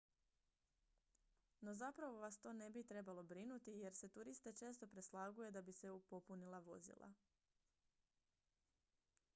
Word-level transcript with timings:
no 1.65 1.73
zapravo 1.81 2.21
vas 2.23 2.37
to 2.45 2.53
ne 2.61 2.69
bi 2.77 2.83
trebalo 2.93 3.23
brinuti 3.33 3.75
jer 3.81 3.93
se 4.01 4.09
turiste 4.17 4.53
često 4.63 4.87
preslaguje 4.87 5.51
da 5.51 5.61
bi 5.69 5.73
se 5.81 5.91
popunila 6.15 6.59
vozila 6.71 7.13